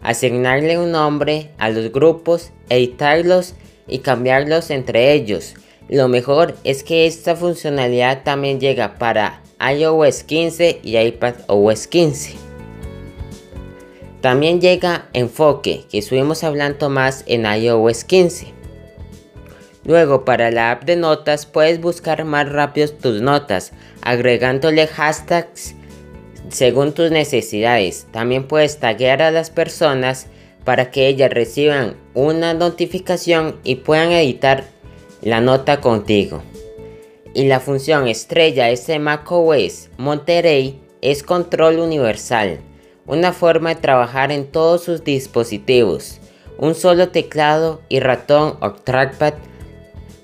asignarle 0.00 0.78
un 0.78 0.92
nombre 0.92 1.50
a 1.58 1.68
los 1.68 1.92
grupos, 1.92 2.52
editarlos 2.70 3.54
y 3.86 3.98
cambiarlos 3.98 4.70
entre 4.70 5.12
ellos. 5.12 5.54
Lo 5.88 6.08
mejor 6.08 6.56
es 6.64 6.82
que 6.82 7.06
esta 7.06 7.36
funcionalidad 7.36 8.22
también 8.22 8.60
llega 8.60 8.94
para 8.98 9.42
iOS 9.60 10.22
15 10.22 10.80
y 10.82 10.96
iPadOS 10.96 11.86
15. 11.86 12.34
También 14.20 14.60
llega 14.60 15.08
Enfoque, 15.12 15.84
que 15.90 15.98
estuvimos 15.98 16.44
hablando 16.44 16.88
más 16.88 17.24
en 17.26 17.44
iOS 17.44 18.04
15. 18.04 18.54
Luego 19.84 20.24
para 20.24 20.50
la 20.50 20.70
app 20.70 20.84
de 20.84 20.96
notas 20.96 21.44
puedes 21.44 21.78
buscar 21.80 22.24
más 22.24 22.50
rápido 22.50 22.88
tus 22.88 23.20
notas, 23.20 23.72
agregándole 24.00 24.86
hashtags 24.86 25.74
según 26.48 26.92
tus 26.92 27.10
necesidades. 27.10 28.06
También 28.10 28.48
puedes 28.48 28.78
taguear 28.78 29.20
a 29.20 29.30
las 29.30 29.50
personas 29.50 30.28
para 30.64 30.90
que 30.90 31.08
ellas 31.08 31.30
reciban 31.30 31.96
una 32.14 32.54
notificación 32.54 33.56
y 33.64 33.76
puedan 33.76 34.12
editar 34.12 34.64
la 35.20 35.40
nota 35.40 35.80
contigo. 35.80 36.42
Y 37.34 37.46
la 37.46 37.60
función 37.60 38.06
estrella 38.08 38.66
de 38.66 38.98
macOS 38.98 39.90
Monterey 39.98 40.80
es 41.02 41.22
control 41.22 41.80
universal, 41.80 42.60
una 43.06 43.32
forma 43.32 43.74
de 43.74 43.80
trabajar 43.80 44.32
en 44.32 44.46
todos 44.46 44.84
sus 44.84 45.04
dispositivos. 45.04 46.20
Un 46.56 46.74
solo 46.74 47.08
teclado 47.08 47.82
y 47.88 48.00
ratón 48.00 48.56
o 48.60 48.72
trackpad 48.72 49.34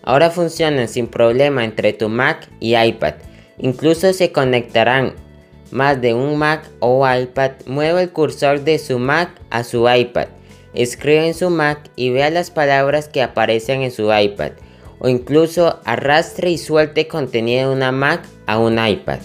ahora 0.02 0.30
funcionan 0.30 0.88
sin 0.88 1.08
problema 1.08 1.64
entre 1.64 1.92
tu 1.92 2.08
Mac 2.08 2.48
y 2.60 2.76
iPad. 2.76 3.14
Incluso 3.58 4.12
se 4.12 4.32
conectarán 4.32 5.14
más 5.70 6.00
de 6.00 6.14
un 6.14 6.36
Mac 6.38 6.68
o 6.80 7.06
iPad, 7.08 7.52
mueve 7.66 8.02
el 8.02 8.10
cursor 8.10 8.62
de 8.62 8.78
su 8.78 8.98
Mac 8.98 9.30
a 9.50 9.64
su 9.64 9.88
iPad, 9.88 10.28
escribe 10.74 11.26
en 11.26 11.34
su 11.34 11.50
Mac 11.50 11.90
y 11.96 12.10
vea 12.10 12.30
las 12.30 12.50
palabras 12.50 13.08
que 13.08 13.22
aparecen 13.22 13.82
en 13.82 13.90
su 13.90 14.12
iPad, 14.12 14.52
o 14.98 15.08
incluso 15.08 15.80
arrastre 15.84 16.50
y 16.50 16.58
suelte 16.58 17.08
contenido 17.08 17.70
de 17.70 17.76
una 17.76 17.92
Mac 17.92 18.22
a 18.46 18.58
un 18.58 18.84
iPad. 18.84 19.20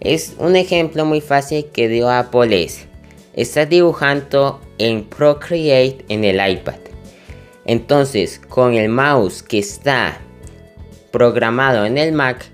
Es 0.00 0.34
un 0.38 0.56
ejemplo 0.56 1.04
muy 1.04 1.20
fácil 1.20 1.66
que 1.72 1.88
dio 1.88 2.10
Apple 2.10 2.62
es, 2.62 2.86
estás 3.34 3.68
dibujando 3.68 4.60
en 4.78 5.04
Procreate 5.04 6.04
en 6.08 6.24
el 6.24 6.36
iPad. 6.36 6.76
Entonces, 7.66 8.40
con 8.48 8.74
el 8.74 8.88
mouse 8.88 9.42
que 9.42 9.58
está 9.58 10.18
programado 11.10 11.84
en 11.84 11.98
el 11.98 12.12
Mac, 12.12 12.50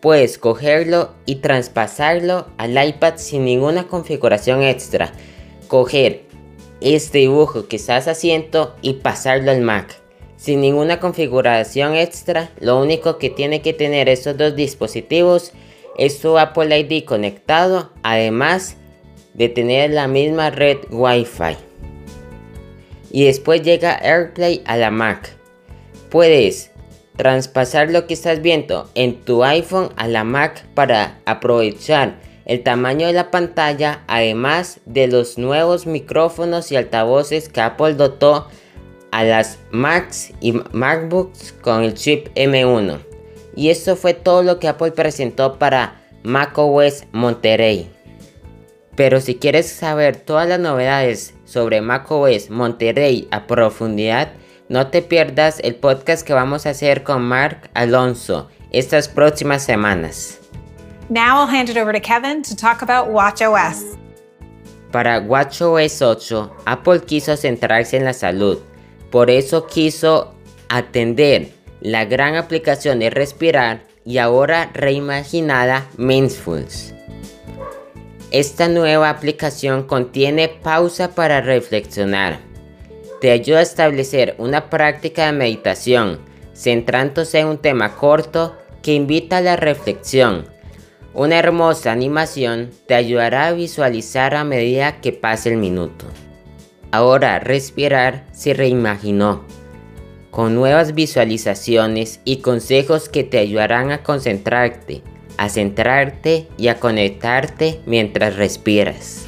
puedes 0.00 0.38
cogerlo 0.38 1.14
y 1.24 1.36
traspasarlo 1.36 2.46
al 2.58 2.82
iPad 2.82 3.14
sin 3.16 3.44
ninguna 3.44 3.88
configuración 3.88 4.62
extra. 4.62 5.12
Coger 5.68 6.22
este 6.80 7.18
dibujo 7.18 7.68
que 7.68 7.76
estás 7.76 8.06
haciendo 8.08 8.76
y 8.82 8.94
pasarlo 8.94 9.50
al 9.50 9.62
Mac. 9.62 10.00
Sin 10.36 10.60
ninguna 10.60 11.00
configuración 11.00 11.94
extra, 11.94 12.50
lo 12.60 12.78
único 12.80 13.18
que 13.18 13.30
tiene 13.30 13.62
que 13.62 13.72
tener 13.72 14.08
esos 14.08 14.36
dos 14.36 14.54
dispositivos 14.54 15.52
es 15.96 16.18
su 16.18 16.38
Apple 16.38 16.78
ID 16.78 17.04
conectado, 17.04 17.90
además 18.02 18.76
de 19.32 19.48
tener 19.48 19.90
la 19.90 20.08
misma 20.08 20.50
red 20.50 20.78
Wi-Fi. 20.90 21.56
Y 23.10 23.24
después 23.24 23.62
llega 23.62 23.96
AirPlay 23.96 24.62
a 24.66 24.76
la 24.76 24.90
Mac. 24.90 25.34
Puedes 26.10 26.70
traspasar 27.16 27.90
lo 27.90 28.06
que 28.06 28.14
estás 28.14 28.42
viendo 28.42 28.90
en 28.94 29.16
tu 29.24 29.44
iPhone 29.44 29.90
a 29.96 30.06
la 30.08 30.24
Mac 30.24 30.66
para 30.74 31.18
aprovechar 31.24 32.18
el 32.44 32.62
tamaño 32.62 33.06
de 33.08 33.12
la 33.12 33.30
pantalla, 33.30 34.04
además 34.06 34.80
de 34.86 35.08
los 35.08 35.36
nuevos 35.36 35.86
micrófonos 35.86 36.70
y 36.70 36.76
altavoces 36.76 37.48
que 37.48 37.60
Apple 37.60 37.94
dotó 37.94 38.48
a 39.10 39.24
las 39.24 39.58
Macs 39.72 40.32
y 40.40 40.52
MacBooks 40.72 41.52
con 41.60 41.82
el 41.82 41.94
chip 41.94 42.28
M1. 42.36 43.00
Y 43.56 43.70
esto 43.70 43.96
fue 43.96 44.14
todo 44.14 44.42
lo 44.42 44.58
que 44.58 44.68
Apple 44.68 44.92
presentó 44.92 45.58
para 45.58 46.02
macOS 46.22 47.04
Monterey. 47.12 47.90
Pero 48.94 49.20
si 49.20 49.36
quieres 49.36 49.66
saber 49.68 50.16
todas 50.16 50.48
las 50.48 50.60
novedades 50.60 51.34
sobre 51.44 51.80
macOS 51.80 52.50
Monterey 52.50 53.26
a 53.30 53.46
profundidad, 53.46 54.32
no 54.68 54.88
te 54.88 55.02
pierdas 55.02 55.60
el 55.60 55.76
podcast 55.76 56.26
que 56.26 56.32
vamos 56.32 56.66
a 56.66 56.70
hacer 56.70 57.02
con 57.02 57.22
Mark 57.22 57.70
Alonso 57.74 58.48
estas 58.70 59.08
próximas 59.08 59.62
semanas. 59.62 60.40
Now 61.08 61.40
I'll 61.40 61.48
hand 61.48 61.68
it 61.68 61.76
over 61.76 61.92
to 61.92 62.00
Kevin 62.00 62.42
to 62.42 62.56
talk 62.56 62.82
about 62.82 63.12
WatchOS. 63.12 63.96
Para 64.90 65.20
WatchOS 65.20 66.02
8, 66.02 66.56
Apple 66.64 67.00
quiso 67.00 67.36
centrarse 67.36 67.96
en 67.96 68.04
la 68.04 68.12
salud. 68.12 68.58
Por 69.10 69.30
eso 69.30 69.66
quiso 69.66 70.34
atender 70.68 71.52
la 71.80 72.04
gran 72.04 72.34
aplicación 72.34 72.98
de 72.98 73.10
respirar 73.10 73.82
y 74.04 74.18
ahora 74.18 74.70
reimaginada 74.74 75.86
Mindfuls. 75.96 76.94
Esta 78.32 78.68
nueva 78.68 79.10
aplicación 79.10 79.84
contiene 79.84 80.48
pausa 80.48 81.14
para 81.14 81.40
reflexionar 81.40 82.45
te 83.20 83.30
ayuda 83.30 83.60
a 83.60 83.62
establecer 83.62 84.34
una 84.38 84.68
práctica 84.68 85.26
de 85.26 85.32
meditación, 85.32 86.20
centrándose 86.54 87.40
en 87.40 87.48
un 87.48 87.58
tema 87.58 87.96
corto 87.96 88.56
que 88.82 88.94
invita 88.94 89.38
a 89.38 89.42
la 89.42 89.56
reflexión. 89.56 90.46
Una 91.14 91.38
hermosa 91.38 91.92
animación 91.92 92.70
te 92.86 92.94
ayudará 92.94 93.46
a 93.46 93.52
visualizar 93.52 94.34
a 94.34 94.44
medida 94.44 95.00
que 95.00 95.12
pase 95.12 95.50
el 95.50 95.56
minuto. 95.56 96.04
Ahora 96.92 97.38
respirar 97.38 98.26
se 98.32 98.54
reimaginó, 98.54 99.44
con 100.30 100.54
nuevas 100.54 100.94
visualizaciones 100.94 102.20
y 102.24 102.36
consejos 102.36 103.08
que 103.08 103.24
te 103.24 103.38
ayudarán 103.38 103.90
a 103.90 104.02
concentrarte, 104.02 105.02
a 105.38 105.48
centrarte 105.48 106.48
y 106.58 106.68
a 106.68 106.78
conectarte 106.78 107.80
mientras 107.86 108.36
respiras. 108.36 109.26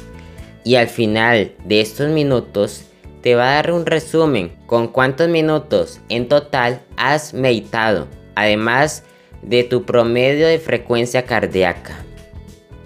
Y 0.63 0.75
al 0.75 0.87
final 0.87 1.53
de 1.65 1.81
estos 1.81 2.09
minutos 2.09 2.88
te 3.21 3.35
va 3.35 3.51
a 3.51 3.55
dar 3.55 3.71
un 3.71 3.85
resumen 3.85 4.53
con 4.65 4.87
cuántos 4.87 5.27
minutos 5.27 5.99
en 6.09 6.27
total 6.27 6.81
has 6.97 7.33
meditado, 7.33 8.07
además 8.35 9.03
de 9.41 9.63
tu 9.63 9.83
promedio 9.83 10.47
de 10.47 10.59
frecuencia 10.59 11.25
cardíaca. 11.25 12.03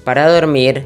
Para 0.03 0.29
dormir, 0.29 0.85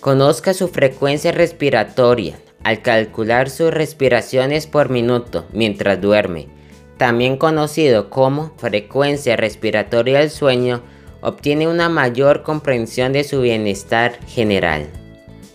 conozca 0.00 0.54
su 0.54 0.68
frecuencia 0.68 1.32
respiratoria 1.32 2.36
al 2.64 2.82
calcular 2.82 3.50
sus 3.50 3.72
respiraciones 3.72 4.66
por 4.66 4.88
minuto 4.88 5.46
mientras 5.52 6.00
duerme, 6.00 6.48
también 6.96 7.36
conocido 7.36 8.10
como 8.10 8.52
frecuencia 8.56 9.36
respiratoria 9.36 10.20
del 10.20 10.30
sueño, 10.30 10.82
obtiene 11.20 11.68
una 11.68 11.88
mayor 11.88 12.42
comprensión 12.42 13.12
de 13.12 13.24
su 13.24 13.40
bienestar 13.40 14.18
general. 14.26 14.88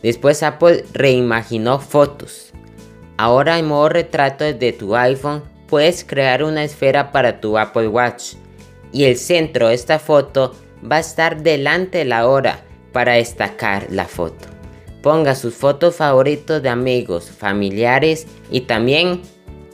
Después 0.04 0.44
Apple 0.44 0.86
reimaginó 0.94 1.80
fotos 1.80 2.47
Ahora 3.18 3.58
en 3.58 3.68
modo 3.68 3.90
retrato 3.90 4.44
desde 4.44 4.74
tu 4.74 4.96
iPhone 4.96 5.44
puedes 5.68 6.04
crear 6.04 6.44
una 6.44 6.64
esfera 6.64 7.12
para 7.12 7.42
tu 7.42 7.58
Apple 7.58 7.88
Watch 7.88 8.34
y 8.92 9.06
el 9.06 9.18
centro 9.18 9.70
de 9.70 9.74
esta 9.74 9.98
foto 9.98 10.56
va 10.90 10.98
a 10.98 11.02
estar 11.02 11.42
delante 11.42 12.00
de 12.00 12.06
la 12.06 12.28
hora 12.28 12.64
para 12.94 13.14
destacar 13.14 13.88
la 13.90 14.06
foto. 14.06 14.48
Ponga 15.02 15.34
sus 15.36 15.56
fotos 15.56 15.96
favoritos 15.96 16.62
de 16.62 16.70
amigos, 16.70 17.32
familiares 17.32 18.28
y 18.52 18.62
también 18.62 19.24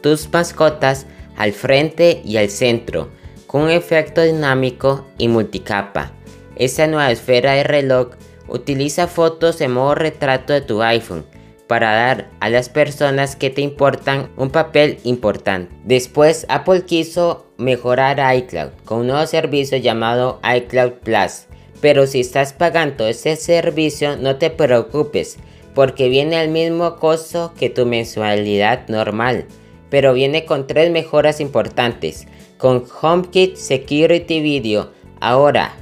tus 0.01 0.31
mascotas 0.31 1.05
al 1.35 1.51
frente 1.51 2.21
y 2.23 2.37
al 2.37 2.49
centro, 2.49 3.09
con 3.47 3.63
un 3.63 3.69
efecto 3.71 4.21
dinámico 4.21 5.05
y 5.17 5.27
multicapa. 5.27 6.13
Esta 6.55 6.87
nueva 6.87 7.11
esfera 7.11 7.53
de 7.53 7.63
reloj 7.63 8.11
utiliza 8.47 9.07
fotos 9.07 9.59
en 9.61 9.71
modo 9.71 9.95
retrato 9.95 10.53
de 10.53 10.61
tu 10.61 10.81
iPhone 10.81 11.25
para 11.67 11.93
dar 11.93 12.29
a 12.39 12.49
las 12.49 12.69
personas 12.69 13.35
que 13.35 13.49
te 13.49 13.61
importan 13.61 14.29
un 14.37 14.49
papel 14.49 14.99
importante. 15.03 15.73
Después 15.83 16.45
Apple 16.49 16.83
quiso 16.85 17.47
mejorar 17.57 18.19
iCloud 18.35 18.71
con 18.85 18.99
un 18.99 19.07
nuevo 19.07 19.25
servicio 19.25 19.77
llamado 19.77 20.39
iCloud 20.43 20.93
Plus. 21.03 21.45
Pero 21.81 22.07
si 22.07 22.19
estás 22.19 22.53
pagando 22.53 23.07
ese 23.07 23.35
servicio 23.35 24.17
no 24.17 24.37
te 24.37 24.49
preocupes 24.49 25.37
porque 25.73 26.09
viene 26.09 26.37
al 26.37 26.49
mismo 26.49 26.97
costo 26.97 27.53
que 27.57 27.69
tu 27.69 27.85
mensualidad 27.85 28.87
normal. 28.87 29.45
Pero 29.89 30.13
viene 30.13 30.45
con 30.45 30.67
tres 30.67 30.91
mejoras 30.91 31.39
importantes. 31.39 32.27
Con 32.57 32.85
HomeKit 33.01 33.55
Security 33.55 34.41
Video 34.41 34.91
ahora 35.19 35.75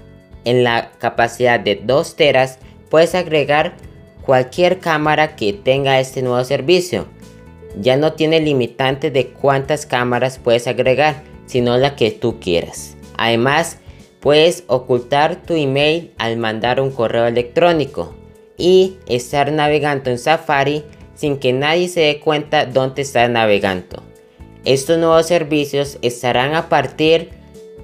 en 0.46 0.64
la 0.64 0.92
capacidad 0.98 1.60
de 1.60 1.76
2 1.76 2.16
teras 2.16 2.60
puedes 2.90 3.16
agregar 3.16 3.76
cualquier 4.26 4.80
cámara 4.80 5.36
que 5.36 5.54
tenga 5.54 6.00
este 6.00 6.22
nuevo 6.22 6.44
servicio. 6.44 7.06
Ya 7.80 7.96
no 7.98 8.14
tiene 8.14 8.40
limitante 8.40 9.12
de 9.12 9.28
cuántas 9.28 9.86
cámaras 9.86 10.40
puedes 10.40 10.68
agregar, 10.68 11.24
sino 11.46 11.78
la 11.78 11.96
que 11.96 12.12
tú 12.12 12.40
quieras. 12.40 12.98
Además, 13.18 13.78
puedes 14.20 14.64
ocultar 14.68 15.42
tu 15.44 15.54
email 15.54 16.12
al 16.18 16.38
mandar 16.38 16.80
un 16.80 16.92
correo 16.92 17.28
electrónico 17.28 18.14
y 18.58 18.98
estar 19.08 19.52
navegando 19.52 20.10
en 20.10 20.18
Safari 20.18 20.84
sin 21.16 21.38
que 21.38 21.54
nadie 21.54 21.88
se 21.88 22.02
dé 22.02 22.20
cuenta 22.20 22.66
dónde 22.66 23.02
estás 23.04 23.30
navegando. 23.30 24.04
Estos 24.66 24.98
nuevos 24.98 25.26
servicios 25.26 25.98
estarán 26.02 26.54
a 26.54 26.70
partir 26.70 27.30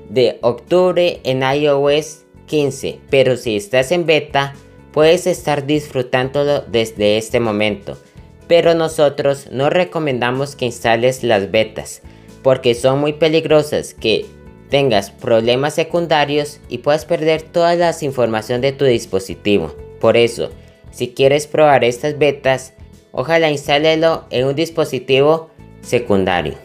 de 0.10 0.38
octubre 0.41 1.19
en 1.23 1.41
iOS 1.41 2.26
15, 2.45 3.00
pero 3.10 3.36
si 3.36 3.58
estás 3.58 3.91
en 3.91 4.06
beta, 4.06 4.54
puedes 4.97 5.27
estar 5.27 5.67
disfrutándolo 5.67 6.62
desde 6.62 7.19
este 7.19 7.39
momento. 7.39 7.99
Pero 8.47 8.73
nosotros 8.73 9.45
no 9.51 9.69
recomendamos 9.69 10.55
que 10.55 10.65
instales 10.65 11.21
las 11.21 11.51
betas, 11.51 12.01
porque 12.41 12.73
son 12.73 12.97
muy 12.97 13.13
peligrosas 13.13 13.93
que 13.93 14.25
tengas 14.71 15.12
problemas 15.12 15.75
secundarios 15.75 16.60
y 16.67 16.79
puedas 16.79 17.05
perder 17.05 17.43
toda 17.43 17.75
la 17.75 17.93
información 18.01 18.60
de 18.60 18.71
tu 18.71 18.86
dispositivo. 18.86 19.75
Por 20.01 20.17
eso, 20.17 20.49
si 20.89 21.10
quieres 21.10 21.45
probar 21.45 21.83
estas 21.83 22.17
betas, 22.17 22.73
ojalá 23.12 23.51
instálelo 23.51 24.25
en 24.31 24.47
un 24.47 24.55
dispositivo 24.55 25.51
secundario. 25.81 26.55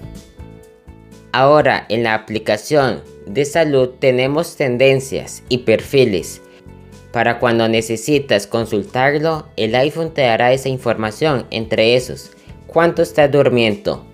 Ahora 1.32 1.84
en 1.90 2.02
la 2.02 2.14
aplicación 2.14 3.02
de 3.26 3.44
salud 3.44 3.90
tenemos 3.98 4.56
tendencias 4.56 5.42
y 5.50 5.58
perfiles. 5.58 6.40
Para 7.12 7.38
cuando 7.38 7.68
necesitas 7.68 8.46
consultarlo, 8.46 9.46
el 9.56 9.74
iPhone 9.74 10.14
te 10.14 10.22
dará 10.22 10.52
esa 10.52 10.70
información, 10.70 11.46
entre 11.50 11.94
esos, 11.94 12.30
cuánto 12.66 13.02
estás 13.02 13.30
durmiendo, 13.30 14.06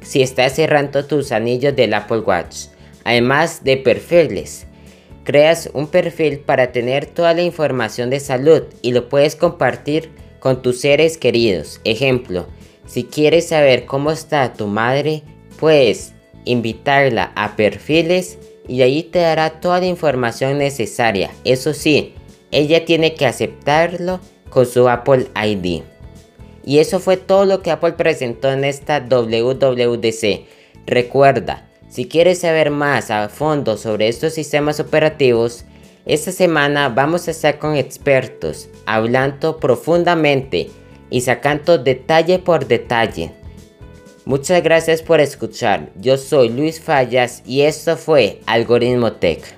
si 0.00 0.22
estás 0.22 0.54
cerrando 0.54 1.04
tus 1.04 1.30
anillos 1.30 1.76
del 1.76 1.92
Apple 1.92 2.20
Watch, 2.20 2.68
además 3.04 3.64
de 3.64 3.76
perfiles. 3.76 4.66
Creas 5.24 5.68
un 5.74 5.88
perfil 5.88 6.38
para 6.38 6.72
tener 6.72 7.04
toda 7.04 7.34
la 7.34 7.42
información 7.42 8.08
de 8.08 8.18
salud 8.18 8.62
y 8.80 8.92
lo 8.92 9.10
puedes 9.10 9.36
compartir 9.36 10.10
con 10.40 10.62
tus 10.62 10.80
seres 10.80 11.18
queridos. 11.18 11.82
Ejemplo, 11.84 12.46
si 12.86 13.04
quieres 13.04 13.48
saber 13.48 13.84
cómo 13.84 14.10
está 14.10 14.54
tu 14.54 14.68
madre, 14.68 15.22
puedes 15.60 16.14
invitarla 16.46 17.32
a 17.36 17.56
perfiles 17.56 18.38
y 18.66 18.80
ahí 18.80 19.02
te 19.02 19.18
dará 19.18 19.60
toda 19.60 19.80
la 19.80 19.86
información 19.86 20.56
necesaria. 20.56 21.30
Eso 21.44 21.74
sí, 21.74 22.14
ella 22.50 22.84
tiene 22.84 23.14
que 23.14 23.26
aceptarlo 23.26 24.20
con 24.50 24.66
su 24.66 24.88
Apple 24.88 25.26
ID. 25.34 25.82
Y 26.64 26.78
eso 26.78 27.00
fue 27.00 27.16
todo 27.16 27.44
lo 27.44 27.62
que 27.62 27.70
Apple 27.70 27.92
presentó 27.92 28.50
en 28.50 28.64
esta 28.64 29.00
WWDC. 29.00 30.46
Recuerda, 30.86 31.68
si 31.88 32.06
quieres 32.06 32.40
saber 32.40 32.70
más 32.70 33.10
a 33.10 33.28
fondo 33.28 33.76
sobre 33.76 34.08
estos 34.08 34.34
sistemas 34.34 34.80
operativos, 34.80 35.64
esta 36.04 36.32
semana 36.32 36.88
vamos 36.88 37.28
a 37.28 37.30
estar 37.30 37.58
con 37.58 37.76
expertos 37.76 38.68
hablando 38.86 39.58
profundamente 39.58 40.70
y 41.10 41.22
sacando 41.22 41.78
detalle 41.78 42.38
por 42.38 42.66
detalle 42.66 43.32
Muchas 44.28 44.62
gracias 44.62 45.00
por 45.00 45.20
escuchar. 45.20 45.88
Yo 45.96 46.18
soy 46.18 46.50
Luis 46.50 46.82
Fallas 46.82 47.42
y 47.46 47.62
esto 47.62 47.96
fue 47.96 48.42
Algoritmo 48.44 49.12
Tech. 49.12 49.57